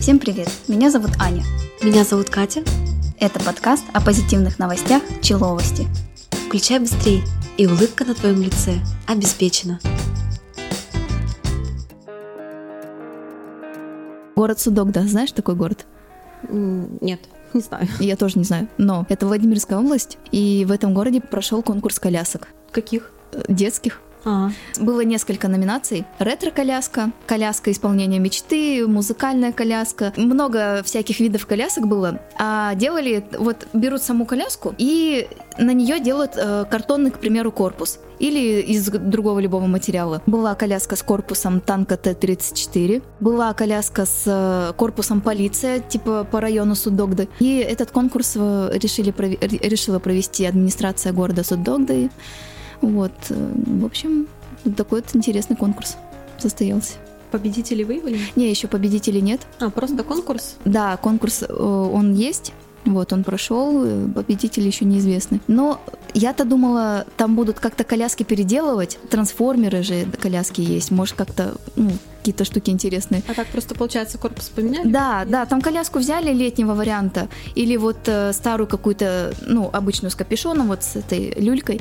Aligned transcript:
Всем 0.00 0.18
привет! 0.18 0.48
Меня 0.66 0.90
зовут 0.90 1.10
Аня. 1.20 1.44
Меня 1.82 2.04
зовут 2.04 2.30
Катя. 2.30 2.62
Это 3.18 3.38
подкаст 3.38 3.84
о 3.92 4.00
позитивных 4.00 4.58
новостях 4.58 5.02
Человости. 5.20 5.86
Включай 6.46 6.78
быстрей, 6.78 7.22
и 7.58 7.66
улыбка 7.66 8.06
на 8.06 8.14
твоем 8.14 8.40
лице 8.40 8.78
обеспечена. 9.06 9.78
Город 14.34 14.58
Судогда. 14.58 15.02
Знаешь 15.02 15.32
такой 15.32 15.54
город? 15.54 15.84
Нет, 16.48 17.20
не 17.52 17.60
знаю. 17.60 17.86
Я 17.98 18.16
тоже 18.16 18.38
не 18.38 18.44
знаю. 18.44 18.68
Но 18.78 19.04
это 19.10 19.26
Владимирская 19.26 19.78
область, 19.78 20.16
и 20.32 20.64
в 20.66 20.72
этом 20.72 20.94
городе 20.94 21.20
прошел 21.20 21.62
конкурс 21.62 21.98
колясок. 21.98 22.48
Каких? 22.72 23.12
Детских. 23.48 24.00
А, 24.24 24.50
Было 24.78 25.00
несколько 25.02 25.48
номинаций. 25.48 26.04
Ретро-коляска, 26.18 27.12
коляска 27.26 27.70
исполнения 27.70 28.18
мечты, 28.18 28.86
музыкальная 28.86 29.52
коляска. 29.52 30.12
Много 30.16 30.82
всяких 30.84 31.20
видов 31.20 31.46
колясок 31.46 31.86
было. 31.86 32.20
А 32.38 32.74
делали, 32.74 33.24
вот 33.38 33.66
берут 33.72 34.02
саму 34.02 34.26
коляску 34.26 34.74
и 34.78 35.28
на 35.58 35.72
нее 35.72 36.00
делают 36.00 36.32
э, 36.36 36.64
картонный, 36.70 37.10
к 37.10 37.18
примеру, 37.18 37.52
корпус. 37.52 37.98
Или 38.18 38.60
из 38.60 38.88
другого 38.90 39.38
любого 39.40 39.66
материала. 39.66 40.22
Была 40.26 40.54
коляска 40.54 40.96
с 40.96 41.02
корпусом 41.02 41.60
танка 41.60 41.96
Т-34. 41.96 43.02
Была 43.20 43.52
коляска 43.54 44.04
с 44.04 44.24
э, 44.26 44.72
корпусом 44.76 45.20
полиция, 45.20 45.80
типа 45.80 46.24
по 46.30 46.40
району 46.40 46.74
Судогды. 46.74 47.28
И 47.40 47.58
этот 47.58 47.90
конкурс 47.90 48.34
э, 48.36 48.70
решили 48.74 49.14
решила 49.64 49.98
провести 49.98 50.44
администрация 50.44 51.12
города 51.12 51.44
Судогды. 51.44 52.10
Вот, 52.80 53.12
э, 53.30 53.52
в 53.66 53.84
общем, 53.84 54.26
такой 54.76 55.00
вот 55.00 55.14
интересный 55.14 55.56
конкурс 55.56 55.96
состоялся. 56.38 56.94
победители 57.30 57.84
выявили? 57.84 58.18
Не, 58.34 58.50
еще 58.50 58.66
победителей 58.66 59.20
нет. 59.20 59.40
А, 59.60 59.70
просто 59.70 60.02
конкурс? 60.02 60.56
Да, 60.64 60.96
конкурс 60.96 61.44
э, 61.48 61.52
он 61.52 62.14
есть. 62.14 62.52
Вот, 62.84 63.12
он 63.12 63.24
прошел, 63.24 63.84
э, 63.84 64.08
победители 64.14 64.66
еще 64.66 64.84
неизвестны. 64.84 65.40
Но 65.46 65.80
я-то 66.14 66.44
думала, 66.44 67.04
там 67.16 67.36
будут 67.36 67.60
как-то 67.60 67.84
коляски 67.84 68.22
переделывать. 68.22 68.98
Трансформеры 69.10 69.82
же 69.82 70.06
коляски 70.20 70.60
есть. 70.60 70.90
Может, 70.90 71.14
как-то 71.14 71.54
ну, 71.76 71.90
какие-то 72.18 72.44
штуки 72.44 72.70
интересные. 72.70 73.22
А 73.28 73.34
так 73.34 73.48
просто, 73.48 73.74
получается, 73.74 74.18
корпус 74.18 74.48
поменяли? 74.48 74.88
Да, 74.88 75.24
да, 75.26 75.44
там 75.46 75.60
коляску 75.60 75.98
взяли 75.98 76.32
летнего 76.32 76.74
варианта. 76.74 77.28
Или 77.54 77.76
вот 77.76 77.98
э, 78.06 78.32
старую 78.32 78.66
какую-то, 78.66 79.34
ну, 79.46 79.68
обычную 79.72 80.10
с 80.10 80.14
капюшоном, 80.14 80.68
вот 80.68 80.82
с 80.82 80.96
этой 80.96 81.34
люлькой. 81.36 81.80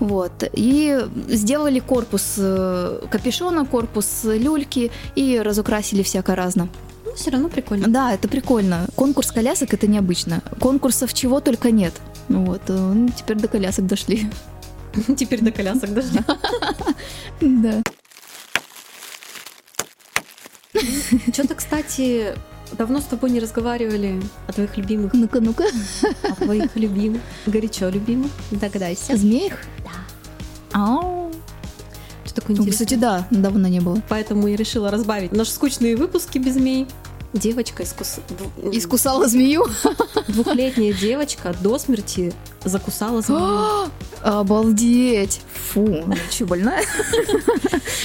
Вот. 0.00 0.44
И 0.52 0.98
сделали 1.28 1.80
корпус 1.80 2.34
э, 2.38 3.00
капюшона, 3.10 3.66
корпус 3.66 4.24
люльки 4.24 4.90
и 5.14 5.40
разукрасили 5.40 6.02
всяко 6.02 6.34
разно. 6.36 6.68
Ну, 7.04 7.14
все 7.14 7.30
равно 7.30 7.48
прикольно. 7.48 7.88
Да, 7.88 8.12
это 8.12 8.28
прикольно. 8.28 8.86
Конкурс 8.94 9.32
колясок 9.32 9.74
это 9.74 9.86
необычно. 9.86 10.42
Конкурсов 10.60 11.14
чего 11.14 11.40
только 11.40 11.70
нет. 11.70 11.94
Вот, 12.28 12.62
э, 12.68 12.72
ну, 12.72 13.08
теперь 13.08 13.38
до 13.38 13.48
колясок 13.48 13.86
дошли. 13.86 14.30
Теперь 15.16 15.42
до 15.42 15.52
колясок 15.52 15.92
дошли. 15.92 16.20
Да. 17.40 17.82
Что-то, 21.32 21.54
кстати, 21.54 22.34
давно 22.76 23.00
с 23.00 23.04
тобой 23.04 23.30
не 23.30 23.40
разговаривали 23.40 24.20
о 24.46 24.52
твоих 24.52 24.76
любимых, 24.76 25.12
Ну-ка, 25.14 25.40
ну-ка. 25.40 25.64
о 26.22 26.34
твоих 26.34 26.74
любимых, 26.76 27.20
горячо 27.46 27.88
любимых. 27.88 28.30
Догадайся. 28.50 29.16
Змеих? 29.16 29.58
Да. 29.84 30.78
Ау. 30.80 31.32
Что 32.24 32.34
такое 32.36 32.56
Ну, 32.56 32.62
интересное? 32.62 32.86
кстати, 32.86 32.98
да, 32.98 33.26
давно 33.30 33.68
не 33.68 33.80
было. 33.80 34.02
Поэтому 34.08 34.48
я 34.48 34.56
решила 34.56 34.90
разбавить 34.90 35.32
наши 35.32 35.50
скучные 35.52 35.96
выпуски 35.96 36.38
без 36.38 36.54
змей. 36.54 36.86
Девочка 37.34 37.82
искус... 37.82 38.20
Искусала 38.72 39.28
змею. 39.28 39.66
Двухлетняя 40.28 40.94
девочка 40.94 41.54
до 41.62 41.78
смерти 41.78 42.32
закусала 42.64 43.20
змею. 43.20 43.90
Обалдеть. 44.22 45.42
Фу, 45.72 46.04
что, 46.30 46.46
больная? 46.46 46.84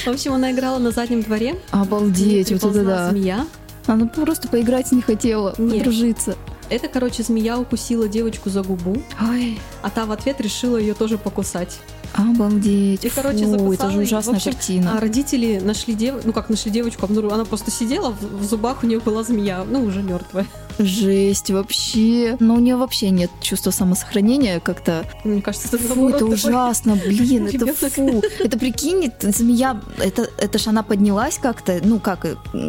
В 0.04 0.08
общем, 0.08 0.34
она 0.34 0.52
играла 0.52 0.78
на 0.78 0.92
заднем 0.92 1.22
дворе. 1.22 1.56
Обалдеть, 1.72 2.52
вот 2.52 2.76
это 2.76 2.84
да. 2.84 3.10
змея. 3.12 3.48
Она 3.88 4.06
просто 4.08 4.48
поиграть 4.48 4.92
не 4.92 5.02
хотела, 5.02 5.54
Нет. 5.58 5.78
подружиться. 5.80 6.36
Это, 6.70 6.88
короче, 6.88 7.24
змея 7.24 7.60
укусила 7.60 8.08
девочку 8.08 8.50
за 8.50 8.64
губу, 8.64 9.02
Ой, 9.22 9.60
а 9.82 9.90
та 9.90 10.06
в 10.06 10.12
ответ 10.12 10.40
решила 10.42 10.78
ее 10.78 10.94
тоже 10.94 11.18
покусать. 11.18 11.80
обалдеть. 12.16 13.04
И, 13.06 13.10
короче, 13.10 13.46
закусала 13.46 13.74
это 13.74 13.92
же 13.92 14.00
ужасная 14.00 14.36
общем, 14.36 14.52
картина. 14.54 14.98
А 14.98 15.00
родители 15.00 15.60
нашли 15.60 15.94
девочку, 15.94 16.28
ну 16.28 16.34
как 16.34 16.50
нашли 16.50 16.72
девочку, 16.72 17.06
обнаружили- 17.06 17.34
она 17.34 17.46
просто 17.46 17.72
сидела, 17.72 18.12
в, 18.12 18.40
в 18.40 18.44
зубах 18.44 18.84
у 18.84 18.88
нее 18.88 19.00
была 19.00 19.24
змея, 19.24 19.66
ну 19.70 19.84
уже 19.84 20.02
мертвая. 20.02 20.46
Жесть 20.80 21.50
вообще. 21.52 22.38
Но 22.40 22.56
у 22.56 22.60
нее 22.60 22.76
вообще 22.76 23.10
нет 23.10 23.30
чувства 23.42 23.72
самосохранения 23.72 24.60
как-то. 24.60 25.06
Мне 25.24 25.42
кажется, 25.42 25.68
это 25.68 25.78
Фу, 25.78 26.10
это 26.10 26.20
такой- 26.20 26.34
ужасно, 26.34 26.96
блин, 26.96 27.48
это 27.48 27.90
фу. 27.90 28.22
Это 28.40 28.58
прикинь, 28.58 29.12
змея, 29.22 29.80
это, 29.98 30.30
это 30.38 30.58
ж 30.58 30.68
она 30.68 30.84
поднялась 30.84 31.38
как-то, 31.38 31.80
ну 31.84 32.00
как, 32.00 32.26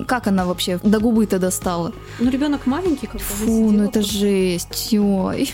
как 0.06 0.26
она 0.26 0.44
вообще 0.44 0.78
до 0.82 1.00
губы-то 1.00 1.38
достала? 1.38 1.92
Ну 2.19 2.31
ребенок 2.31 2.66
маленький, 2.66 3.06
как 3.06 3.16
бы. 3.16 3.20
она 3.20 3.47
Фу, 3.47 3.70
ну 3.70 3.84
это 3.84 4.03
жесть, 4.03 4.94
ой. 4.98 5.53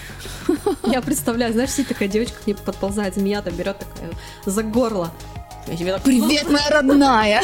Я 0.87 1.01
представляю, 1.03 1.53
знаешь, 1.53 1.71
сидит 1.71 1.89
такая 1.89 2.09
девочка, 2.09 2.37
к 2.43 2.47
ней 2.47 2.55
подползает 2.55 3.15
змея, 3.15 3.43
там 3.43 3.55
берет 3.55 3.79
такая 3.79 4.11
за 4.47 4.63
горло. 4.63 5.11
Я 5.69 5.77
тебе 5.77 5.93
так- 5.93 6.03
Привет, 6.03 6.51
моя 6.51 6.69
родная! 6.71 7.43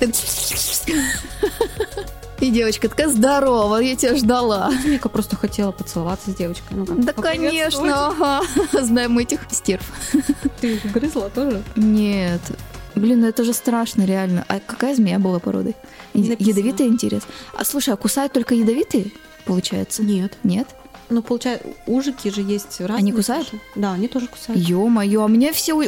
И 2.40 2.50
девочка 2.50 2.88
такая, 2.88 3.08
здорово, 3.08 3.78
я 3.78 3.96
тебя 3.96 4.14
ждала. 4.16 4.70
Ну, 4.70 4.80
Змейка 4.82 5.08
просто 5.08 5.36
хотела 5.36 5.72
поцеловаться 5.72 6.30
с 6.30 6.34
девочкой. 6.34 6.76
Ну, 6.76 6.86
как, 6.86 7.04
Да, 7.04 7.12
конечно, 7.14 8.08
ага. 8.08 8.42
Знаем 8.72 9.12
мы 9.12 9.22
этих 9.22 9.40
стерв. 9.50 9.90
Ты 10.60 10.74
их 10.74 10.92
грызла 10.92 11.30
тоже? 11.30 11.62
Нет. 11.76 12.40
Блин, 12.94 13.20
ну 13.20 13.26
это 13.26 13.44
же 13.44 13.52
страшно, 13.52 14.04
реально. 14.04 14.44
А 14.48 14.58
какая 14.60 14.94
змея 14.94 15.18
была 15.18 15.38
породой? 15.38 15.76
Написано. 16.14 16.36
Ядовитый 16.38 16.86
интерес. 16.88 17.22
А 17.54 17.64
слушай, 17.64 17.92
а 17.92 17.96
кусают 17.96 18.32
только 18.32 18.54
ядовитые, 18.54 19.12
получается? 19.44 20.02
Нет. 20.02 20.34
Нет? 20.42 20.66
Ну, 21.08 21.22
получается, 21.22 21.68
ужики 21.86 22.30
же 22.30 22.40
есть 22.40 22.80
разные. 22.80 22.98
Они 22.98 23.12
кусают? 23.12 23.48
слушай. 23.48 23.62
Да, 23.76 23.92
они 23.92 24.08
тоже 24.08 24.26
кусают. 24.26 24.60
Ё-моё, 24.60 25.24
а 25.24 25.28
меня 25.28 25.52
все, 25.52 25.80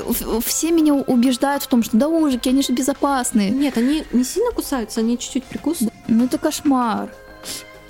все 0.44 0.70
меня 0.70 0.94
убеждают 0.94 1.64
в 1.64 1.66
том, 1.66 1.82
что 1.82 1.97
да 1.97 2.08
ужики, 2.08 2.48
они 2.48 2.62
же 2.62 2.72
безопасные. 2.72 3.50
Нет, 3.50 3.76
они 3.76 4.04
не 4.12 4.22
сильно 4.22 4.53
кусаются, 4.53 5.00
они 5.00 5.19
чуть-чуть 5.19 5.44
прикусывают. 5.44 5.92
Ну 6.08 6.24
это 6.24 6.38
кошмар. 6.38 7.10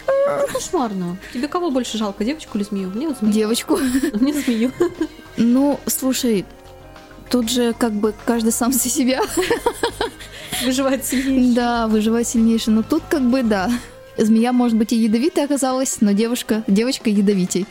Это 0.06 0.52
кошмарно. 0.52 1.16
Тебе 1.32 1.48
кого 1.48 1.70
больше 1.70 1.98
жалко, 1.98 2.24
девочку 2.24 2.58
или 2.58 2.64
змею? 2.64 2.90
Мне 2.90 3.08
вот 3.08 3.18
змею. 3.18 3.32
Девочку. 3.32 3.78
Мне 4.14 4.32
змею. 4.32 4.72
Ну, 5.36 5.78
слушай, 5.86 6.44
тут 7.30 7.50
же 7.50 7.72
как 7.72 7.92
бы 7.92 8.14
каждый 8.24 8.52
сам 8.52 8.72
за 8.72 8.88
себя. 8.88 9.22
Выживает 10.64 11.04
сильнее. 11.04 11.54
Да, 11.54 11.86
выживать 11.86 12.28
сильнейший. 12.28 12.72
Но 12.72 12.82
тут 12.82 13.02
как 13.08 13.22
бы 13.22 13.42
да. 13.42 13.70
Змея, 14.16 14.52
может 14.52 14.76
быть, 14.76 14.92
и 14.92 14.96
ядовитая 14.96 15.44
оказалась, 15.44 15.98
но 16.00 16.10
девушка, 16.12 16.64
девочка 16.66 17.08
ядовитей. 17.08 17.66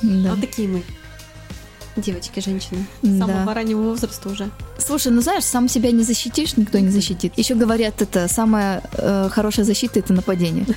Да. 0.00 0.30
Вот 0.30 0.40
такие 0.40 0.68
мы. 0.68 0.82
Девочки, 1.96 2.40
женщины. 2.40 2.86
Да. 3.02 3.26
Самого 3.26 3.54
раннего 3.54 3.82
возраста 3.82 4.30
уже. 4.30 4.50
Слушай, 4.78 5.12
ну 5.12 5.20
знаешь, 5.20 5.44
сам 5.44 5.68
себя 5.68 5.90
не 5.90 6.04
защитишь, 6.04 6.56
никто 6.56 6.78
не 6.78 6.88
защитит. 6.88 7.34
Еще 7.36 7.54
говорят, 7.54 8.00
это 8.00 8.28
самая 8.28 8.82
э, 8.94 9.28
хорошая 9.30 9.64
защита 9.64 9.98
это 9.98 10.12
нападение. 10.12 10.66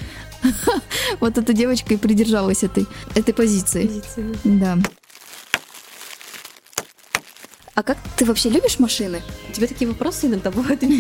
Вот 1.20 1.38
эта 1.38 1.54
девочка 1.54 1.94
и 1.94 1.98
придержалась 1.98 2.64
этой, 2.64 2.86
этой 3.16 3.34
позиции. 3.34 4.04
Да. 4.44 4.78
А 7.74 7.84
как 7.84 7.98
ты 8.16 8.26
вообще 8.26 8.50
любишь 8.50 8.80
машины? 8.80 9.22
У 9.50 9.54
тебя 9.54 9.68
такие 9.68 9.90
вопросы 9.90 10.28
иногда 10.28 10.52
бывают. 10.52 10.82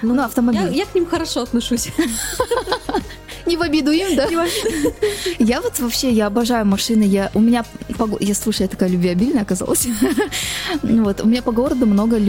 Ну, 0.00 0.22
автомобиль. 0.22 0.76
я 0.76 0.86
к 0.86 0.94
ним 0.94 1.06
хорошо 1.06 1.42
отношусь. 1.42 1.88
Не 3.48 3.56
в 3.56 3.62
обиду 3.62 3.90
им, 3.90 4.14
да? 4.14 4.28
Я 5.38 5.62
вот 5.62 5.78
вообще, 5.78 6.10
я 6.10 6.26
обожаю 6.26 6.66
машины. 6.66 7.04
Я, 7.04 7.30
у 7.32 7.40
меня, 7.40 7.64
я 8.20 8.34
слушай, 8.34 8.62
я 8.62 8.68
такая 8.68 8.90
любвеобильная 8.90 9.42
оказалась. 9.42 9.88
Вот, 10.82 11.22
у 11.22 11.26
меня 11.26 11.42
по 11.42 11.52
городу 11.52 11.86
много, 11.86 12.20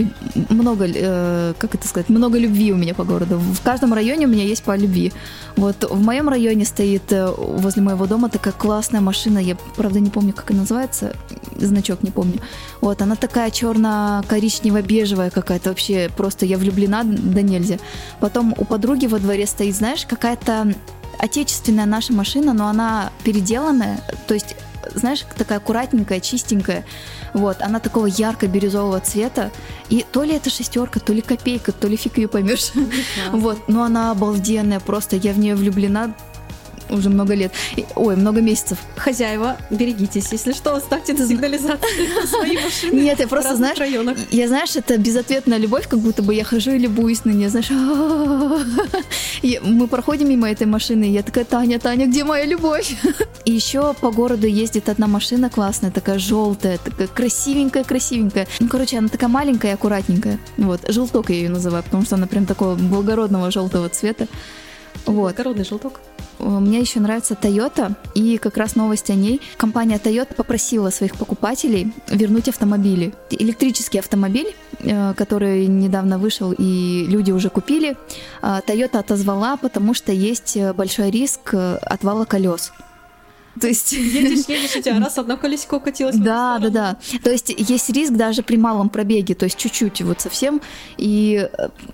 много, 0.48 0.86
э, 0.86 1.52
как 1.58 1.74
это 1.74 1.86
сказать, 1.86 2.08
много 2.08 2.38
любви 2.38 2.72
у 2.72 2.76
меня 2.76 2.94
по 2.94 3.04
городу. 3.04 3.38
В 3.38 3.60
каждом 3.62 3.92
районе 3.92 4.26
у 4.26 4.30
меня 4.30 4.44
есть 4.44 4.62
по 4.62 4.76
любви. 4.76 5.12
Вот 5.56 5.84
в 5.90 6.00
моем 6.02 6.28
районе 6.28 6.64
стоит 6.64 7.12
э, 7.12 7.30
возле 7.36 7.82
моего 7.82 8.06
дома 8.06 8.30
такая 8.30 8.54
классная 8.54 9.00
машина. 9.02 9.38
Я, 9.38 9.56
правда, 9.76 10.00
не 10.00 10.08
помню, 10.08 10.32
как 10.32 10.50
она 10.50 10.60
называется. 10.60 11.14
Значок 11.56 12.02
не 12.02 12.10
помню. 12.10 12.40
Вот, 12.80 13.02
она 13.02 13.14
такая 13.14 13.50
черно-коричнево-бежевая 13.50 15.30
какая-то. 15.30 15.68
Вообще 15.68 16.10
просто 16.16 16.46
я 16.46 16.56
влюблена 16.56 17.02
да 17.04 17.42
нельзя. 17.42 17.78
Потом 18.20 18.54
у 18.56 18.64
подруги 18.64 19.06
во 19.06 19.18
дворе 19.18 19.46
стоит, 19.46 19.74
знаешь, 19.74 20.06
какая-то 20.06 20.74
отечественная 21.20 21.86
наша 21.86 22.12
машина, 22.12 22.52
но 22.52 22.66
она 22.68 23.12
переделанная, 23.24 24.02
то 24.26 24.34
есть 24.34 24.56
знаешь, 24.94 25.24
такая 25.36 25.58
аккуратненькая, 25.58 26.20
чистенькая. 26.20 26.84
Вот, 27.34 27.60
она 27.60 27.80
такого 27.80 28.06
ярко-бирюзового 28.06 28.98
цвета. 29.00 29.52
И 29.88 30.04
то 30.10 30.24
ли 30.24 30.34
это 30.34 30.50
шестерка, 30.50 31.00
то 31.00 31.12
ли 31.12 31.20
копейка, 31.20 31.70
то 31.70 31.86
ли 31.86 31.96
фиг 31.96 32.16
ее 32.16 32.28
поймешь. 32.28 32.72
Вот, 33.30 33.68
но 33.68 33.84
она 33.84 34.10
обалденная, 34.10 34.80
просто 34.80 35.16
я 35.16 35.32
в 35.32 35.38
нее 35.38 35.54
влюблена 35.54 36.14
уже 36.90 37.10
много 37.10 37.34
лет. 37.34 37.52
Ой, 37.94 38.16
много 38.16 38.40
месяцев. 38.40 38.78
Хозяева, 38.96 39.56
берегитесь. 39.70 40.28
Если 40.32 40.52
что, 40.52 40.78
ставьте 40.80 41.12
на 41.12 41.26
сигнализацию 41.26 42.08
свои 42.26 42.56
машины. 42.56 43.00
Нет, 43.00 43.20
я 43.20 43.28
просто, 43.28 43.56
знаешь, 43.56 43.78
районах. 43.78 44.18
я, 44.30 44.48
знаешь, 44.48 44.76
это 44.76 44.98
безответная 44.98 45.58
любовь, 45.58 45.88
как 45.88 46.00
будто 46.00 46.22
бы 46.22 46.34
я 46.34 46.44
хожу 46.44 46.72
и 46.72 46.78
любуюсь 46.78 47.24
на 47.24 47.30
нее, 47.30 47.48
знаешь. 47.48 47.70
Мы 49.62 49.86
проходим 49.88 50.28
мимо 50.28 50.50
этой 50.50 50.66
машины, 50.66 51.04
и 51.04 51.12
я 51.12 51.22
такая, 51.22 51.44
Таня, 51.44 51.78
Таня, 51.78 52.06
где 52.06 52.24
моя 52.24 52.44
любовь? 52.44 52.94
И 53.44 53.52
еще 53.52 53.94
по 53.94 54.10
городу 54.10 54.46
ездит 54.46 54.88
одна 54.88 55.06
машина 55.06 55.48
классная, 55.48 55.90
такая 55.90 56.18
желтая, 56.18 56.78
такая 56.78 57.08
красивенькая, 57.08 57.84
красивенькая. 57.84 58.46
Ну, 58.60 58.68
короче, 58.68 58.98
она 58.98 59.08
такая 59.08 59.30
маленькая 59.30 59.72
и 59.72 59.74
аккуратненькая. 59.74 60.38
Вот, 60.58 60.80
желток 60.88 61.30
я 61.30 61.36
ее 61.36 61.48
называю, 61.48 61.82
потому 61.82 62.04
что 62.04 62.16
она 62.16 62.26
прям 62.26 62.44
такого 62.46 62.74
благородного 62.74 63.50
желтого 63.50 63.88
цвета. 63.88 64.28
Вот. 65.06 65.34
Благородный 65.34 65.64
желток. 65.64 66.00
Мне 66.40 66.80
еще 66.80 67.00
нравится 67.00 67.36
Toyota, 67.40 67.94
и 68.14 68.38
как 68.38 68.56
раз 68.56 68.74
новость 68.74 69.10
о 69.10 69.14
ней. 69.14 69.40
Компания 69.56 70.00
Toyota 70.02 70.34
попросила 70.34 70.90
своих 70.90 71.16
покупателей 71.16 71.92
вернуть 72.08 72.48
автомобили. 72.48 73.12
Электрический 73.30 73.98
автомобиль, 73.98 74.54
э, 74.78 75.14
который 75.14 75.66
недавно 75.66 76.18
вышел 76.18 76.52
и 76.56 77.04
люди 77.06 77.30
уже 77.30 77.50
купили, 77.50 77.96
э, 78.42 78.60
Toyota 78.66 78.98
отозвала, 78.98 79.56
потому 79.56 79.92
что 79.92 80.12
есть 80.12 80.56
э, 80.56 80.72
большой 80.72 81.10
риск 81.10 81.54
отвала 81.54 82.24
колес. 82.24 82.72
То 83.60 83.66
есть 83.66 83.92
едешь, 83.92 84.44
едешь, 84.48 84.76
у 84.76 84.80
тебя 84.80 84.98
раз 85.00 85.18
одно 85.18 85.36
колесико 85.36 85.74
укатилось. 85.74 86.16
Да, 86.16 86.58
да, 86.58 86.70
да. 86.70 86.96
То 87.22 87.30
есть 87.30 87.50
есть 87.56 87.90
риск 87.90 88.12
даже 88.12 88.42
при 88.42 88.56
малом 88.56 88.88
пробеге, 88.88 89.34
то 89.34 89.44
есть 89.44 89.58
чуть-чуть 89.58 90.00
вот 90.02 90.20
совсем. 90.20 90.62
И 90.96 91.48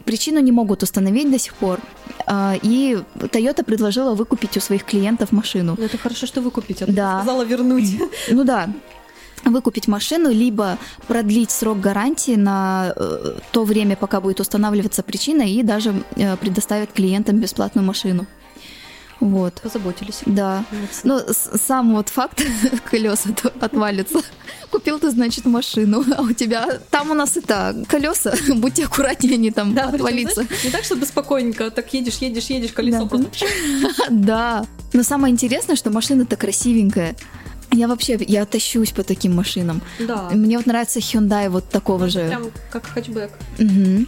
причину 0.04 0.38
не 0.40 0.52
могут 0.52 0.82
установить 0.82 1.30
до 1.30 1.38
сих 1.38 1.54
пор. 1.54 1.80
А, 2.26 2.56
и 2.62 2.98
Toyota 3.14 3.64
предложила 3.64 4.14
выкупить 4.14 4.56
у 4.56 4.60
своих 4.60 4.84
клиентов 4.84 5.32
машину. 5.32 5.76
Ну, 5.78 5.84
это 5.84 5.96
хорошо, 5.96 6.26
что 6.26 6.40
выкупить, 6.40 6.82
а 6.82 6.86
да. 6.86 7.18
сказала 7.18 7.44
вернуть. 7.44 7.98
Ну 8.28 8.44
да, 8.44 8.68
выкупить 9.44 9.88
машину, 9.88 10.30
либо 10.30 10.78
продлить 11.06 11.50
срок 11.50 11.80
гарантии 11.80 12.36
на 12.36 12.92
э, 12.96 13.38
то 13.52 13.64
время, 13.64 13.96
пока 13.96 14.20
будет 14.20 14.40
устанавливаться 14.40 15.02
причина, 15.02 15.42
и 15.42 15.62
даже 15.62 15.94
э, 16.16 16.36
предоставить 16.36 16.92
клиентам 16.92 17.38
бесплатную 17.38 17.86
машину. 17.86 18.26
Вот. 19.20 19.60
Позаботились. 19.62 20.20
Да. 20.26 20.64
Но 21.04 21.20
сам 21.28 21.94
вот 21.94 22.08
факт 22.08 22.42
колеса 22.90 23.30
отвалится. 23.60 24.20
Купил 24.70 24.98
ты, 24.98 25.10
значит, 25.10 25.46
машину, 25.46 26.04
а 26.16 26.22
у 26.22 26.32
тебя 26.32 26.80
там 26.90 27.10
у 27.10 27.14
нас 27.14 27.36
это 27.36 27.84
колеса, 27.88 28.34
будьте 28.56 28.84
аккуратнее, 28.84 29.34
они 29.34 29.50
там 29.50 29.74
да, 29.74 29.84
отвалиться. 29.84 30.42
Знаешь, 30.42 30.64
не 30.64 30.70
так, 30.70 30.84
чтобы 30.84 31.06
спокойненько, 31.06 31.70
так 31.70 31.92
едешь, 31.94 32.16
едешь, 32.16 32.46
едешь, 32.46 32.72
колесо 32.72 33.04
да. 33.04 33.06
просто. 33.06 33.46
Да. 34.10 34.66
Но 34.92 35.02
самое 35.02 35.32
интересное, 35.32 35.76
что 35.76 35.90
машина-то 35.90 36.36
красивенькая. 36.36 37.16
Я 37.72 37.88
вообще, 37.88 38.18
я 38.26 38.44
тащусь 38.46 38.90
по 38.92 39.02
таким 39.02 39.34
машинам. 39.34 39.82
Да. 39.98 40.30
Мне 40.32 40.56
вот 40.56 40.66
нравится 40.66 40.98
Hyundai 40.98 41.48
вот 41.48 41.68
такого 41.68 42.08
же. 42.08 42.26
Прям 42.26 42.50
как 42.70 42.86
хэтчбэк. 42.86 43.30
Угу. 43.58 44.06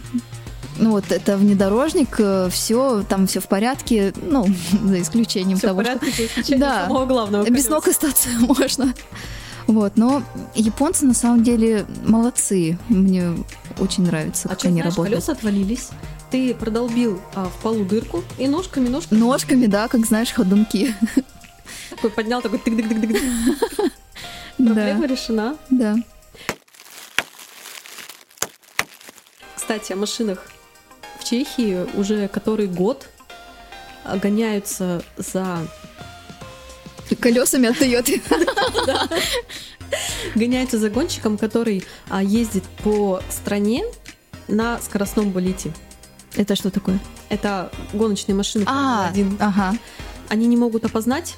Ну 0.79 0.91
вот 0.91 1.11
это 1.11 1.35
внедорожник, 1.35 2.15
э, 2.19 2.49
все, 2.49 3.03
там 3.07 3.27
все 3.27 3.41
в 3.41 3.47
порядке, 3.47 4.13
ну, 4.21 4.47
за 4.83 5.01
исключением 5.01 5.57
всё 5.57 5.67
того, 5.67 5.81
в 5.81 5.83
порядке, 5.83 6.11
что... 6.11 6.17
За 6.17 6.25
исключением 6.27 6.61
да, 6.61 6.83
самого 6.85 7.05
главного. 7.05 7.49
Без 7.49 7.67
ног 7.67 7.87
остаться 7.87 8.29
можно. 8.39 8.93
Вот, 9.67 9.97
но 9.97 10.23
японцы 10.55 11.05
на 11.05 11.13
самом 11.13 11.43
деле 11.43 11.85
молодцы. 12.05 12.79
Мне 12.87 13.33
очень 13.77 14.03
нравится, 14.03 14.47
а 14.47 14.55
как 14.55 14.65
они 14.65 14.75
знаешь, 14.81 14.95
работают. 14.95 15.15
колеса 15.15 15.31
отвалились, 15.33 15.89
ты 16.31 16.53
продолбил 16.53 17.21
а, 17.35 17.49
в 17.49 17.61
полу 17.61 17.83
дырку 17.83 18.23
и 18.37 18.47
ножками, 18.47 18.87
ножками. 18.87 19.19
Ножками, 19.19 19.65
да, 19.65 19.87
как 19.89 20.05
знаешь, 20.05 20.31
ходунки. 20.31 20.95
Такой 21.89 22.09
поднял, 22.09 22.41
такой 22.41 22.59
тык-тык-тык-тык. 22.59 23.91
Проблема 24.57 25.05
решена. 25.07 25.57
Да. 25.69 25.97
Кстати, 29.55 29.91
о 29.91 29.97
машинах 29.97 30.39
Чехии 31.29 31.85
уже 31.95 32.27
который 32.27 32.67
год 32.67 33.07
гоняются 34.21 35.03
за 35.17 35.59
колесами 37.21 37.69
от 37.69 37.75
Toyota. 37.77 38.19
Гоняются 40.35 40.77
за 40.77 40.89
гонщиком, 40.89 41.37
который 41.37 41.83
а, 42.09 42.21
ездит 42.23 42.63
по 42.83 43.21
стране 43.29 43.83
на 44.47 44.79
скоростном 44.79 45.31
болите. 45.31 45.73
Это 46.35 46.55
что 46.55 46.69
такое? 46.69 46.99
Это 47.29 47.71
гоночные 47.93 48.35
машины 48.35 48.65
а, 48.67 49.09
один. 49.09 49.37
Ага. 49.39 49.75
Они 50.29 50.47
не 50.47 50.57
могут 50.57 50.85
опознать. 50.85 51.37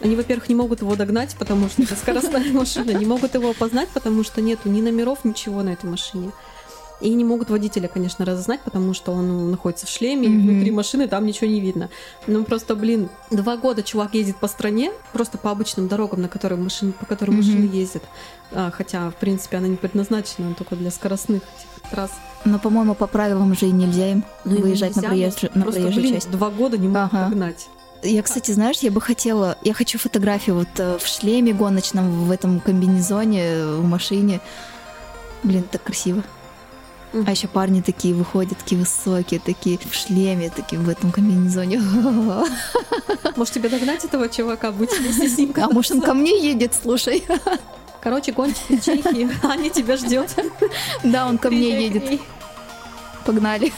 Они, 0.00 0.16
во-первых, 0.16 0.48
не 0.48 0.54
могут 0.54 0.80
его 0.80 0.94
догнать, 0.96 1.34
потому 1.38 1.68
что 1.68 1.82
это 1.82 1.96
скоростная 1.96 2.44
машина. 2.52 2.90
Не 2.92 3.06
могут 3.06 3.34
его 3.34 3.50
опознать, 3.50 3.88
потому 3.90 4.24
что 4.24 4.40
нету 4.40 4.68
ни 4.68 4.80
номеров, 4.80 5.24
ничего 5.24 5.62
на 5.62 5.70
этой 5.70 5.88
машине. 5.90 6.32
И 7.00 7.14
не 7.14 7.24
могут 7.24 7.48
водителя, 7.48 7.88
конечно, 7.88 8.24
разознать, 8.24 8.60
потому 8.60 8.92
что 8.92 9.12
он 9.12 9.50
находится 9.50 9.86
в 9.86 9.88
шлеме, 9.88 10.26
mm-hmm. 10.26 10.34
и 10.34 10.48
внутри 10.48 10.70
машины 10.72 11.06
там 11.06 11.26
ничего 11.26 11.48
не 11.48 11.60
видно. 11.60 11.90
Ну 12.26 12.42
просто, 12.44 12.74
блин, 12.74 13.08
два 13.30 13.56
года 13.56 13.82
чувак 13.84 14.14
ездит 14.14 14.36
по 14.36 14.48
стране, 14.48 14.90
просто 15.12 15.38
по 15.38 15.50
обычным 15.50 15.86
дорогам, 15.86 16.22
на 16.22 16.28
которые 16.28 16.60
машины, 16.60 16.92
по 16.92 17.06
которым 17.06 17.36
mm-hmm. 17.36 17.38
машины 17.38 17.70
ездят. 17.72 18.02
А, 18.52 18.70
хотя, 18.70 19.10
в 19.10 19.14
принципе, 19.14 19.58
она 19.58 19.68
не 19.68 19.76
предназначена 19.76 20.54
только 20.54 20.74
для 20.74 20.90
скоростных 20.90 21.42
этих 21.42 21.90
трасс. 21.90 22.12
Но, 22.44 22.58
по-моему, 22.58 22.94
по 22.94 23.06
правилам 23.06 23.54
же 23.54 23.66
и 23.66 23.70
нельзя 23.70 24.12
им 24.12 24.24
ну, 24.44 24.60
выезжать 24.60 24.96
нельзя, 24.96 25.02
на, 25.02 25.08
проезж... 25.08 25.34
на 25.54 25.62
просто, 25.62 25.80
проезжую 25.80 26.02
блин, 26.02 26.14
часть. 26.14 26.30
Два 26.30 26.50
года 26.50 26.78
не 26.78 26.88
могут 26.88 27.12
ага. 27.12 27.28
догнать. 27.28 27.68
Я, 28.02 28.22
кстати, 28.22 28.52
знаешь, 28.52 28.78
я 28.78 28.90
бы 28.90 29.00
хотела, 29.00 29.58
я 29.62 29.74
хочу 29.74 29.98
фотографию 29.98 30.56
вот 30.56 30.68
э, 30.78 30.98
в 30.98 31.06
шлеме 31.06 31.52
гоночном, 31.52 32.26
в 32.26 32.30
этом 32.30 32.60
комбинезоне, 32.60 33.64
в 33.64 33.84
машине. 33.84 34.40
Блин, 35.42 35.64
так 35.70 35.82
красиво. 35.82 36.22
А 37.12 37.30
еще 37.30 37.48
парни 37.48 37.80
такие 37.80 38.14
выходят, 38.14 38.58
такие 38.58 38.78
высокие, 38.80 39.40
такие 39.40 39.78
в 39.78 39.94
шлеме, 39.94 40.50
такие 40.50 40.80
в 40.80 40.88
этом 40.88 41.10
комбинезоне. 41.10 41.80
Может, 43.36 43.54
тебе 43.54 43.68
догнать 43.68 44.04
этого 44.04 44.28
чувака, 44.28 44.72
быть 44.72 44.92
вместе 44.98 45.28
с 45.28 45.38
ним? 45.38 45.54
А 45.56 45.68
может, 45.68 45.92
он 45.92 46.00
ко 46.02 46.12
мне 46.12 46.38
едет, 46.38 46.74
слушай. 46.80 47.24
Короче, 48.00 48.32
гонщик 48.32 48.82
Чехии, 48.82 49.28
Аня 49.46 49.70
тебя 49.70 49.96
ждет. 49.96 50.34
Да, 51.02 51.26
он 51.26 51.38
ко 51.38 51.50
мне 51.50 51.86
едет. 51.86 52.20
Погнали. 53.24 53.72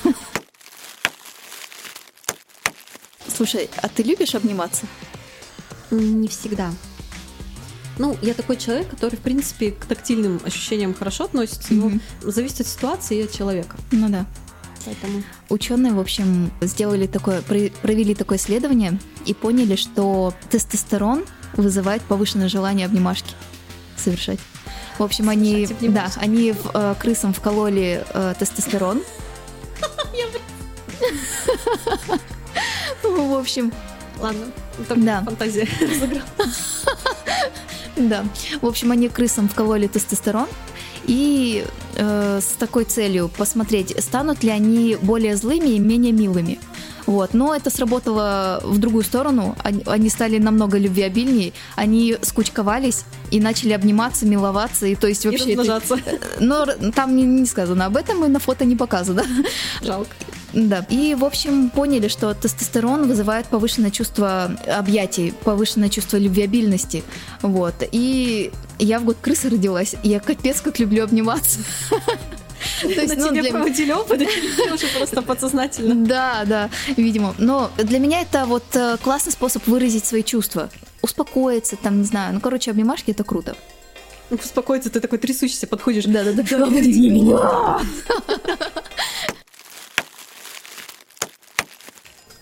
Слушай, 3.28 3.70
а 3.76 3.88
ты 3.88 4.02
любишь 4.02 4.34
обниматься? 4.34 4.86
Не 5.90 6.28
всегда. 6.28 6.70
Ну, 8.00 8.16
я 8.22 8.32
такой 8.32 8.56
человек, 8.56 8.88
который, 8.88 9.16
в 9.16 9.18
принципе, 9.18 9.72
к 9.72 9.84
тактильным 9.84 10.40
ощущениям 10.42 10.94
хорошо 10.94 11.24
относится, 11.24 11.74
но 11.74 11.88
mm-hmm. 11.88 12.30
зависит 12.30 12.62
от 12.62 12.66
ситуации 12.66 13.18
и 13.18 13.24
от 13.24 13.32
человека. 13.32 13.76
Ну 13.90 14.08
да. 14.08 14.24
Поэтому... 14.86 15.22
Ученые, 15.50 15.92
в 15.92 16.00
общем, 16.00 16.50
сделали 16.62 17.06
такое, 17.06 17.42
провели 17.42 18.14
такое 18.14 18.38
исследование 18.38 18.98
и 19.26 19.34
поняли, 19.34 19.76
что 19.76 20.32
тестостерон 20.48 21.26
вызывает 21.52 22.00
повышенное 22.00 22.48
желание 22.48 22.86
обнимашки 22.86 23.34
совершать. 23.98 24.38
В 24.98 25.02
общем, 25.02 25.28
они, 25.28 25.68
да, 25.82 26.10
они 26.16 26.52
в, 26.52 26.70
э, 26.72 26.94
крысам 26.98 27.34
вкололи 27.34 28.02
э, 28.14 28.34
тестостерон. 28.38 29.02
В 33.02 33.38
общем, 33.38 33.70
ладно, 34.18 34.46
да. 34.96 35.22
фантазия 35.22 35.68
разыграла. 35.80 36.24
Да. 38.08 38.24
В 38.60 38.66
общем, 38.66 38.92
они 38.92 39.08
крысам 39.08 39.48
вкололи 39.48 39.86
тестостерон, 39.86 40.46
и 41.06 41.64
э, 41.96 42.40
с 42.40 42.56
такой 42.58 42.84
целью 42.84 43.28
посмотреть, 43.28 43.94
станут 44.02 44.42
ли 44.42 44.50
они 44.50 44.96
более 45.00 45.36
злыми 45.36 45.70
и 45.70 45.78
менее 45.78 46.12
милыми. 46.12 46.58
Вот. 47.06 47.34
Но 47.34 47.54
это 47.54 47.70
сработало 47.70 48.60
в 48.62 48.78
другую 48.78 49.02
сторону. 49.02 49.56
Они, 49.64 49.82
они 49.86 50.08
стали 50.08 50.38
намного 50.38 50.78
любвеобильнее. 50.78 51.52
Они 51.74 52.16
скучковались 52.22 53.04
и 53.32 53.40
начали 53.40 53.72
обниматься, 53.72 54.26
миловаться. 54.26 54.86
И 54.86 54.94
то 54.94 55.08
есть 55.08 55.24
вообще... 55.24 55.44
И 55.44 55.56
размножаться. 55.56 55.96
Это... 55.96 56.26
Но 56.40 56.66
там 56.92 57.16
не, 57.16 57.24
не 57.24 57.46
сказано 57.46 57.86
об 57.86 57.96
этом, 57.96 58.24
и 58.24 58.28
на 58.28 58.38
фото 58.38 58.64
не 58.64 58.76
показано. 58.76 59.24
Жалко. 59.82 60.10
Да. 60.52 60.84
И, 60.88 61.14
в 61.14 61.24
общем, 61.24 61.70
поняли, 61.70 62.08
что 62.08 62.34
тестостерон 62.34 63.06
вызывает 63.06 63.46
повышенное 63.46 63.90
чувство 63.90 64.56
объятий, 64.66 65.32
повышенное 65.44 65.88
чувство 65.88 66.16
любвеобильности. 66.16 67.02
Вот. 67.42 67.74
И 67.92 68.52
я 68.78 68.98
в 68.98 69.04
год 69.04 69.16
крысы 69.20 69.48
родилась. 69.50 69.94
Я 70.02 70.20
капец 70.20 70.60
как 70.60 70.78
люблю 70.78 71.04
обниматься. 71.04 71.60
То 72.82 72.88
есть, 72.88 73.16
ну, 73.16 73.28
тебе 73.28 73.42
для... 73.42 73.50
проводили 73.50 73.92
опыт, 73.92 74.20
уже 74.74 74.86
просто 74.96 75.22
подсознательно. 75.22 76.06
Да, 76.06 76.44
да, 76.46 76.70
видимо. 76.96 77.34
Но 77.38 77.70
для 77.76 77.98
меня 77.98 78.22
это 78.22 78.44
вот 78.46 78.64
э, 78.74 78.96
классный 79.02 79.32
способ 79.32 79.66
выразить 79.66 80.04
свои 80.04 80.22
чувства. 80.22 80.70
успокоиться, 81.02 81.76
там, 81.76 81.98
не 81.98 82.04
знаю. 82.04 82.34
Ну, 82.34 82.40
короче, 82.40 82.70
обнимашки 82.70 83.10
это 83.12 83.24
круто. 83.24 83.56
Успокоиться, 84.30 84.90
ты 84.90 85.00
такой 85.00 85.18
трясущийся 85.18 85.66
подходишь. 85.66 86.04
Да-да-да. 86.04 87.80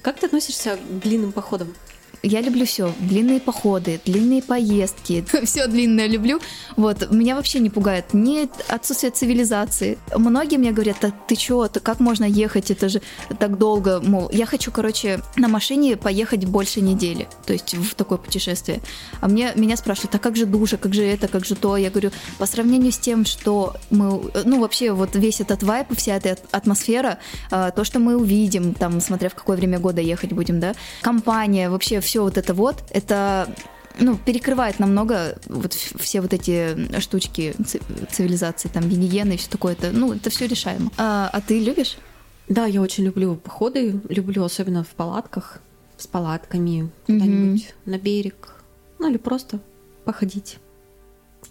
Как 0.08 0.20
ты 0.20 0.24
относишься 0.24 0.78
к 0.78 1.00
длинным 1.00 1.32
походам? 1.32 1.74
Я 2.22 2.40
люблю 2.40 2.66
все. 2.66 2.92
Длинные 3.00 3.40
походы, 3.40 4.00
длинные 4.04 4.42
поездки. 4.42 5.24
все 5.44 5.66
длинное 5.66 6.06
люблю. 6.06 6.40
Вот. 6.76 7.10
Меня 7.10 7.36
вообще 7.36 7.60
не 7.60 7.70
пугает 7.70 8.12
ни 8.12 8.48
отсутствие 8.68 9.12
цивилизации. 9.12 9.98
Многие 10.16 10.56
мне 10.56 10.72
говорят, 10.72 10.96
да 11.00 11.12
ты 11.26 11.36
чё, 11.36 11.68
как 11.82 12.00
можно 12.00 12.24
ехать, 12.24 12.70
это 12.70 12.88
же 12.88 13.02
так 13.38 13.58
долго. 13.58 14.00
Мол, 14.00 14.30
я 14.32 14.46
хочу, 14.46 14.70
короче, 14.70 15.20
на 15.36 15.48
машине 15.48 15.96
поехать 15.96 16.44
больше 16.44 16.80
недели. 16.80 17.28
То 17.46 17.52
есть 17.52 17.74
в 17.74 17.94
такое 17.94 18.18
путешествие. 18.18 18.80
А 19.20 19.28
мне, 19.28 19.52
меня 19.54 19.76
спрашивают, 19.76 20.14
а 20.14 20.18
как 20.18 20.36
же 20.36 20.46
душа, 20.46 20.76
как 20.76 20.94
же 20.94 21.04
это, 21.04 21.28
как 21.28 21.44
же 21.44 21.54
то? 21.54 21.76
Я 21.76 21.90
говорю, 21.90 22.10
по 22.38 22.46
сравнению 22.46 22.92
с 22.92 22.98
тем, 22.98 23.24
что 23.24 23.76
мы, 23.90 24.20
ну 24.44 24.60
вообще 24.60 24.92
вот 24.92 25.14
весь 25.14 25.40
этот 25.40 25.62
вайп, 25.62 25.88
вся 25.96 26.16
эта 26.16 26.36
атмосфера, 26.50 27.18
а, 27.50 27.70
то, 27.70 27.84
что 27.84 27.98
мы 27.98 28.16
увидим, 28.16 28.74
там, 28.74 29.00
смотря 29.00 29.28
в 29.28 29.34
какое 29.34 29.56
время 29.56 29.78
года 29.78 30.00
ехать 30.00 30.32
будем, 30.32 30.60
да, 30.60 30.74
компания, 31.02 31.70
вообще 31.70 32.00
все 32.08 32.22
вот 32.22 32.38
это 32.38 32.54
вот, 32.54 32.82
это 32.88 33.54
ну, 34.00 34.16
перекрывает 34.16 34.78
намного 34.78 35.36
вот 35.46 35.74
все 35.74 36.22
вот 36.22 36.32
эти 36.32 36.98
штучки 37.00 37.54
цивилизации, 38.10 38.68
там, 38.68 38.88
гигиены 38.88 39.34
и 39.34 39.36
все 39.36 39.50
такое. 39.50 39.74
Это, 39.74 39.90
ну, 39.92 40.14
это 40.14 40.30
все 40.30 40.46
решаемо. 40.46 40.90
А, 40.96 41.28
а 41.30 41.40
ты 41.42 41.60
любишь? 41.60 41.98
Да, 42.48 42.64
я 42.64 42.80
очень 42.80 43.04
люблю 43.04 43.36
походы, 43.36 44.00
люблю 44.08 44.42
особенно 44.42 44.84
в 44.84 44.88
палатках, 44.88 45.60
с 45.98 46.06
палатками, 46.06 46.90
куда-нибудь 47.06 47.66
mm-hmm. 47.66 47.90
на 47.90 47.98
берег, 47.98 48.54
ну 48.98 49.10
или 49.10 49.18
просто 49.18 49.60
походить. 50.06 50.58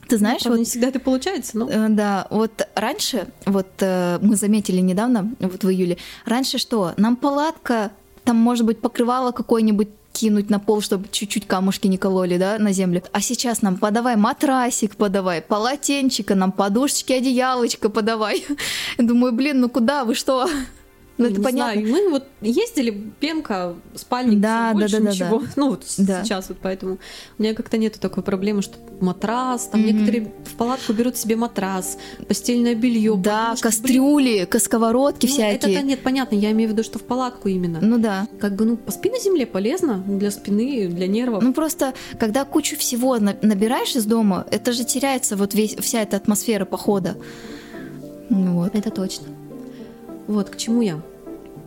Ты 0.10 0.18
знаешь, 0.18 0.42
Правда, 0.42 0.58
вот 0.58 0.60
не 0.60 0.66
всегда 0.66 0.88
это 0.88 1.00
получается, 1.00 1.58
но 1.58 1.70
э, 1.70 1.90
да, 1.90 2.26
вот 2.32 2.68
раньше, 2.74 3.28
вот 3.46 3.68
э, 3.80 4.18
мы 4.22 4.36
заметили 4.36 4.80
недавно, 4.80 5.36
вот 5.40 5.64
в 5.64 5.70
июле, 5.70 5.98
раньше 6.26 6.58
что, 6.58 6.94
нам 6.98 7.16
палатка, 7.16 7.92
там 8.24 8.38
может 8.38 8.66
быть 8.66 8.80
покрывало 8.80 9.32
какое-нибудь 9.32 9.90
кинуть 10.18 10.50
на 10.50 10.60
пол, 10.60 10.82
чтобы 10.82 11.08
чуть-чуть 11.12 11.46
камушки 11.46 11.88
не 11.88 11.98
кололи, 11.98 12.38
да, 12.38 12.58
на 12.60 12.74
землю. 12.74 13.04
А 13.12 13.22
сейчас 13.22 13.62
нам 13.62 13.78
подавай 13.78 14.16
матрасик, 14.16 14.96
подавай 14.96 15.42
полотенчика, 15.42 16.36
нам 16.36 16.52
подушечки, 16.52 17.14
одеялочка 17.14 17.90
подавай. 17.90 18.46
Думаю, 18.98 19.34
блин, 19.34 19.62
ну 19.62 19.70
куда 19.70 20.04
вы 20.04 20.16
что? 20.16 20.50
Ну, 21.18 21.26
это 21.26 21.38
не 21.40 21.44
понятно. 21.44 21.82
Знаю. 21.82 21.94
Мы 21.94 22.10
вот 22.10 22.24
ездили, 22.42 22.92
пенка, 23.20 23.76
спальник, 23.96 24.40
да, 24.40 24.74
да, 24.74 24.88
да, 24.88 25.00
ничего. 25.00 25.40
Да. 25.40 25.48
Ну, 25.56 25.70
вот 25.70 25.84
да. 25.98 26.24
сейчас 26.24 26.50
вот 26.50 26.60
поэтому 26.62 27.00
у 27.38 27.42
меня 27.42 27.54
как-то 27.56 27.78
нету 27.78 28.00
такой 28.00 28.24
проблемы, 28.24 28.62
что 28.62 28.78
матрас, 29.00 29.68
там 29.68 29.82
mm-hmm. 29.82 29.92
некоторые 29.92 30.32
в 30.46 30.56
палатку 30.56 30.94
берут 30.94 31.18
себе 31.18 31.36
матрас, 31.36 31.98
постельное 32.28 32.76
белье. 32.76 33.16
Да, 33.18 33.56
кастрюли, 33.60 34.48
блин, 34.50 34.62
сковородки 34.62 35.26
ну, 35.26 35.32
всякие. 35.32 35.74
Это 35.74 35.84
нет, 35.84 36.02
понятно, 36.04 36.36
я 36.36 36.52
имею 36.52 36.70
в 36.70 36.74
виду, 36.74 36.84
что 36.84 37.00
в 37.00 37.04
палатку 37.04 37.48
именно. 37.48 37.80
Ну 37.82 37.98
да. 37.98 38.28
Как 38.40 38.56
бы, 38.56 38.66
ну, 38.66 38.78
поспи 38.78 39.10
на 39.10 39.20
земле 39.20 39.46
полезно 39.46 40.04
для 40.06 40.32
спины, 40.32 40.88
для 40.88 41.08
нервов. 41.08 41.42
Ну 41.42 41.54
просто, 41.54 41.94
когда 42.20 42.46
кучу 42.46 42.78
всего 42.78 43.18
набираешь 43.18 43.96
из 43.96 44.06
дома, 44.06 44.46
это 44.52 44.72
же 44.72 44.84
теряется 44.84 45.36
вот 45.36 45.54
весь, 45.54 45.76
вся 45.76 46.02
эта 46.02 46.18
атмосфера 46.18 46.66
похода. 46.66 47.18
Вот. 48.30 48.76
Это 48.76 48.92
точно. 48.92 49.28
Вот 50.28 50.50
к 50.50 50.58
чему 50.58 50.82
я. 50.82 51.02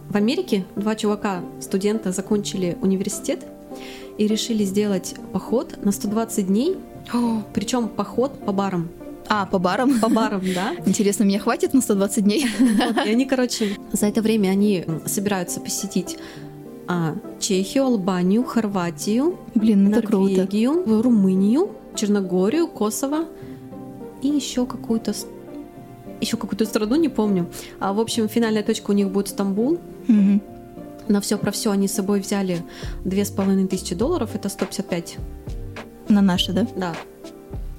В 0.09 0.17
Америке 0.17 0.65
два 0.77 0.95
чувака, 0.97 1.41
студента, 1.61 2.13
закончили 2.13 2.77
университет 2.83 3.47
и 4.19 4.27
решили 4.27 4.65
сделать 4.65 5.15
поход 5.33 5.79
на 5.85 5.93
120 5.93 6.47
дней, 6.47 6.77
причем 7.55 7.89
поход 7.89 8.39
по 8.45 8.53
барам. 8.53 8.89
А, 9.29 9.47
по 9.47 9.59
барам? 9.61 10.01
По 10.01 10.09
барам, 10.09 10.43
да. 10.55 10.75
Интересно, 10.87 11.23
меня 11.23 11.39
хватит 11.39 11.73
на 11.73 11.81
120 11.81 12.25
дней? 12.25 12.47
Вот, 12.59 13.07
и 13.07 13.11
они, 13.11 13.25
короче, 13.27 13.77
за 13.93 14.07
это 14.07 14.23
время 14.23 14.49
они 14.49 14.85
собираются 15.07 15.61
посетить 15.61 16.19
а, 16.89 17.15
Чехию, 17.39 17.85
Албанию, 17.85 18.43
Хорватию, 18.43 19.39
Блин, 19.55 19.95
это 19.95 20.11
Норвегию, 20.11 20.83
круто. 20.83 21.03
Румынию, 21.03 21.71
Черногорию, 21.95 22.67
Косово 22.67 23.27
и 24.23 24.29
еще 24.29 24.67
какую-то 24.67 25.15
еще 26.21 26.37
какую-то 26.37 26.65
страну, 26.65 26.97
не 26.97 27.09
помню. 27.09 27.49
А, 27.79 27.93
в 27.93 28.01
общем, 28.01 28.29
финальная 28.29 28.63
точка 28.63 28.91
у 28.91 28.95
них 28.95 29.11
будет 29.11 29.29
Стамбул. 29.29 29.79
Угу. 30.09 30.41
На 31.09 31.21
все 31.21 31.39
про 31.39 31.51
все 31.51 31.71
они 31.71 31.89
с 31.89 31.93
собой 31.93 32.21
взяли 32.21 32.63
две 33.05 33.25
с 33.25 33.31
половиной 33.31 33.67
тысячи 33.67 33.95
долларов, 33.95 34.31
это 34.35 34.49
155. 34.49 35.17
На 36.09 36.21
наши, 36.21 36.53
да? 36.53 36.67
Да. 36.77 36.95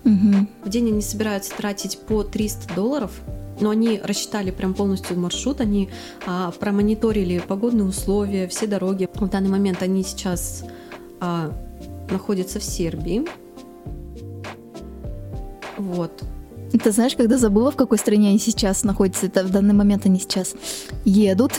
Угу. 0.03 0.47
В 0.65 0.69
день 0.69 0.87
они 0.89 1.01
собираются 1.01 1.55
тратить 1.55 1.99
по 1.99 2.23
300 2.23 2.73
долларов, 2.75 3.11
но 3.59 3.69
они 3.69 4.01
рассчитали 4.03 4.51
прям 4.51 4.73
полностью 4.73 5.19
маршрут, 5.19 5.61
они 5.61 5.89
а, 6.25 6.51
промониторили 6.51 7.39
погодные 7.39 7.85
условия, 7.85 8.47
все 8.47 8.67
дороги. 8.67 9.07
В 9.13 9.29
данный 9.29 9.49
момент 9.49 9.81
они 9.83 10.03
сейчас 10.03 10.63
а, 11.19 11.53
находятся 12.09 12.59
в 12.59 12.63
Сербии. 12.63 13.25
Вот. 15.77 16.23
Ты 16.77 16.91
знаешь, 16.91 17.15
когда 17.15 17.37
забыла, 17.37 17.71
в 17.71 17.75
какой 17.75 17.97
стране 17.97 18.29
они 18.29 18.39
сейчас 18.39 18.83
находятся, 18.83 19.25
это 19.25 19.43
в 19.43 19.51
данный 19.51 19.73
момент 19.73 20.05
они 20.05 20.19
сейчас 20.19 20.53
едут. 21.05 21.53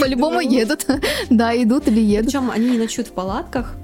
По-любому 0.00 0.40
едут. 0.40 0.86
Да, 1.30 1.54
идут 1.60 1.88
или 1.88 2.00
едут. 2.00 2.26
Причем 2.26 2.50
они 2.50 2.70
не 2.70 2.78
ночуют 2.78 3.08
в 3.08 3.12
палатках. 3.12 3.74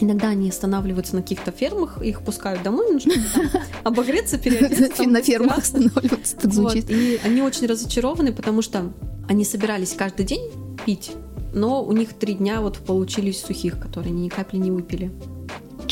Иногда 0.00 0.28
они 0.28 0.48
останавливаются 0.48 1.14
на 1.14 1.22
каких-то 1.22 1.52
фермах, 1.52 2.02
их 2.02 2.22
пускают 2.22 2.64
домой, 2.64 2.86
ну, 2.90 2.98
чтобы 2.98 3.20
обогреться, 3.84 4.36
переодеться. 4.36 5.04
На 5.04 5.22
фермах 5.22 5.58
останавливаются, 5.58 6.36
так 6.36 6.52
звучит. 6.52 6.90
И 6.90 7.20
они 7.22 7.40
очень 7.40 7.66
разочарованы, 7.66 8.32
потому 8.32 8.62
что 8.62 8.92
они 9.28 9.44
собирались 9.44 9.92
каждый 9.92 10.26
день 10.26 10.50
пить, 10.84 11.12
но 11.54 11.84
у 11.84 11.92
них 11.92 12.14
три 12.14 12.34
дня 12.34 12.60
вот 12.60 12.78
получились 12.78 13.40
сухих, 13.40 13.78
которые 13.78 14.10
они 14.12 14.24
ни 14.24 14.28
капли 14.28 14.56
не 14.56 14.72
выпили. 14.72 15.12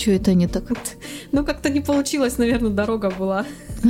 Что 0.00 0.12
это 0.12 0.32
не 0.34 0.46
так? 0.46 0.64
Ну, 1.32 1.44
как-то 1.44 1.68
не 1.68 1.80
получилось, 1.80 2.38
наверное, 2.38 2.70
дорога 2.70 3.10
была. 3.10 3.44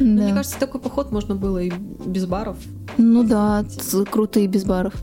Мне 0.00 0.32
кажется, 0.32 0.58
такой 0.58 0.80
поход 0.80 1.10
можно 1.10 1.34
было 1.34 1.58
и 1.58 1.72
без 2.06 2.24
баров. 2.24 2.56
Ну 2.98 3.24
да, 3.24 3.64
круто 4.10 4.38
и 4.40 4.46
без 4.46 4.64
баров. 4.64 4.94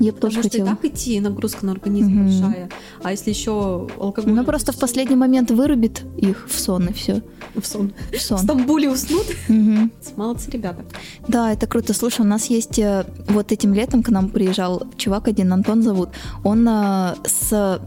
Я 0.00 0.12
бы 0.12 0.18
тоже 0.18 0.42
хотела. 0.42 0.66
и 0.66 0.70
так 0.70 0.84
идти, 0.84 1.20
нагрузка 1.20 1.64
на 1.66 1.72
организм 1.72 2.20
угу. 2.20 2.24
большая. 2.24 2.70
А 3.02 3.10
если 3.12 3.30
еще 3.30 3.88
алкоголь... 3.98 4.32
Ну, 4.32 4.44
просто 4.44 4.72
в 4.72 4.78
последний 4.78 5.16
момент 5.16 5.50
вырубит 5.50 6.02
их 6.16 6.46
в 6.48 6.58
сон, 6.58 6.88
и 6.88 6.92
все. 6.92 7.22
В 7.54 7.64
сон. 7.64 7.92
В 8.12 8.20
сон. 8.20 8.38
В 8.38 8.42
Стамбуле 8.42 8.90
уснут. 8.90 9.26
Угу. 9.48 9.90
Молодцы 10.16 10.50
ребята. 10.50 10.84
Да, 11.28 11.52
это 11.52 11.66
круто. 11.66 11.94
Слушай, 11.94 12.22
у 12.22 12.28
нас 12.28 12.46
есть... 12.46 12.78
Э, 12.78 13.04
вот 13.28 13.52
этим 13.52 13.72
летом 13.74 14.02
к 14.02 14.08
нам 14.08 14.28
приезжал 14.28 14.82
чувак 14.96 15.28
один, 15.28 15.52
Антон 15.52 15.82
зовут. 15.82 16.10
Он 16.42 16.66
э, 16.68 17.14
с 17.24 17.80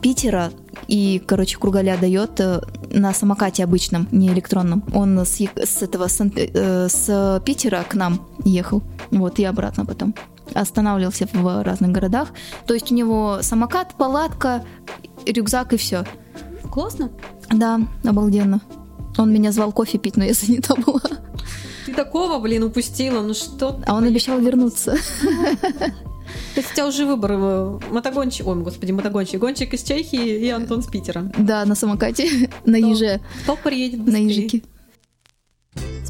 Питера 0.00 0.50
и, 0.88 1.22
короче, 1.26 1.58
кругаля 1.58 1.96
дает 1.98 2.40
э, 2.40 2.60
на 2.90 3.12
самокате 3.12 3.64
обычном, 3.64 4.08
не 4.10 4.28
электронном. 4.28 4.82
Он 4.94 5.18
с, 5.18 5.38
с 5.38 5.82
этого 5.82 6.08
с, 6.08 6.18
с 6.18 7.42
Питера 7.44 7.84
к 7.88 7.94
нам 7.94 8.26
ехал, 8.44 8.82
вот 9.10 9.38
и 9.38 9.44
обратно 9.44 9.84
потом 9.84 10.14
останавливался 10.54 11.28
в 11.32 11.62
разных 11.62 11.90
городах. 11.90 12.28
То 12.66 12.74
есть 12.74 12.90
у 12.92 12.94
него 12.94 13.38
самокат, 13.42 13.94
палатка, 13.96 14.64
рюкзак 15.26 15.72
и 15.72 15.76
все. 15.76 16.04
Классно? 16.70 17.10
Да, 17.50 17.80
обалденно. 18.04 18.60
Он 19.18 19.32
меня 19.32 19.52
звал 19.52 19.72
кофе 19.72 19.98
пить, 19.98 20.16
но 20.16 20.24
я 20.24 20.32
занята 20.34 20.74
была. 20.74 21.00
Ты 21.86 21.94
такого, 21.94 22.38
блин, 22.38 22.62
упустила, 22.64 23.20
ну 23.20 23.34
что? 23.34 23.80
А 23.86 23.94
он 23.94 24.04
обещал 24.04 24.38
вернуться. 24.38 24.96
То 26.54 26.60
есть 26.60 26.72
у 26.72 26.74
тебя 26.74 26.86
уже 26.86 27.04
выбор 27.04 27.32
э, 27.32 27.78
мотогонщик, 27.90 28.46
ой, 28.46 28.56
господи, 28.62 28.92
мотогонщик, 28.92 29.40
гонщик 29.40 29.74
из 29.74 29.82
Чехии 29.82 30.38
и 30.38 30.48
Антон 30.48 30.82
с 30.82 30.86
Питера. 30.86 31.30
Да, 31.36 31.64
на 31.64 31.74
самокате, 31.74 32.50
на 32.64 32.76
еже. 32.76 33.20
Кто 33.42 33.56
приедет 33.56 34.00
быстрее? 34.00 34.22
На 34.22 34.28
ежике. 34.28 34.62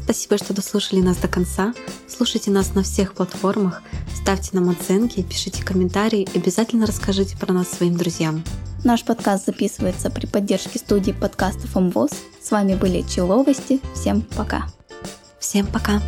Спасибо, 0.03 0.37
что 0.37 0.53
дослушали 0.53 0.99
нас 0.99 1.17
до 1.17 1.27
конца. 1.27 1.73
Слушайте 2.07 2.51
нас 2.51 2.75
на 2.75 2.83
всех 2.83 3.13
платформах, 3.13 3.81
ставьте 4.13 4.49
нам 4.53 4.69
оценки, 4.69 5.23
пишите 5.23 5.63
комментарии 5.63 6.27
и 6.33 6.37
обязательно 6.37 6.85
расскажите 6.85 7.37
про 7.37 7.53
нас 7.53 7.69
своим 7.69 7.95
друзьям. 7.95 8.43
Наш 8.83 9.05
подкаст 9.05 9.45
записывается 9.45 10.09
при 10.09 10.25
поддержке 10.25 10.77
студии 10.77 11.13
подкастов 11.13 11.73
МВОЗ. 11.75 12.11
С 12.41 12.51
вами 12.51 12.75
были 12.75 13.01
Человости. 13.03 13.79
Всем 13.95 14.21
пока. 14.21 14.67
Всем 15.39 15.65
пока. 15.67 16.01